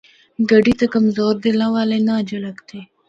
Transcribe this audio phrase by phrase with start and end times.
[0.49, 2.79] گڈی تے کمزور دلا والے نیں جُل ہکدے۔